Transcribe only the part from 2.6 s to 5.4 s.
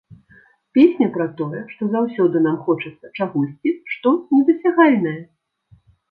хочацца чагосьці, што недасягальнае.